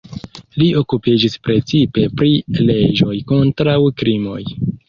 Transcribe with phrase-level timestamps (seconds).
[0.61, 2.31] Li okupiĝis precipe pri
[2.71, 4.43] leĝoj kontraŭ krimoj.